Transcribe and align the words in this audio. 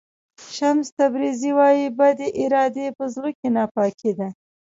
شمس 0.55 0.87
تبریزي 0.97 1.51
وایي 1.57 1.85
بدې 1.99 2.27
ارادې 2.43 2.87
په 2.97 3.05
زړه 3.13 3.29
کې 3.37 3.47
ناپاکي 3.55 4.11
ده. 4.19 4.27